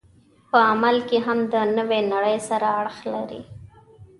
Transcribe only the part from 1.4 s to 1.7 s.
د